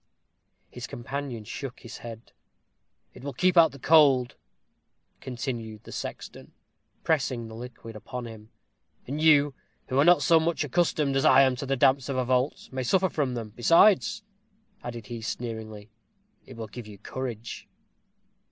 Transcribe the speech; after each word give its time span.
His 0.71 0.87
companion 0.87 1.43
shook 1.43 1.81
his 1.81 1.97
head. 1.99 2.31
"It 3.13 3.23
will 3.23 3.33
keep 3.33 3.55
out 3.55 3.71
the 3.71 3.77
cold," 3.77 4.33
continued 5.19 5.83
the 5.83 5.91
sexton, 5.91 6.53
pressing 7.03 7.47
the 7.47 7.53
liquid 7.53 7.95
upon 7.95 8.25
him: 8.25 8.49
"and 9.05 9.21
you, 9.21 9.53
who 9.89 9.99
are 9.99 10.03
not 10.03 10.23
so 10.23 10.39
much 10.39 10.63
accustomed 10.63 11.15
as 11.15 11.23
I 11.23 11.43
am 11.43 11.55
to 11.57 11.67
the 11.67 11.77
damps 11.77 12.09
of 12.09 12.17
a 12.17 12.25
vault, 12.25 12.67
may 12.71 12.81
suffer 12.81 13.09
from 13.09 13.35
them. 13.35 13.53
Besides," 13.55 14.23
added 14.83 15.05
he, 15.05 15.21
sneeringly, 15.21 15.91
"it 16.47 16.57
will 16.57 16.65
give 16.67 16.87
you 16.87 16.97
courage." 16.97 17.67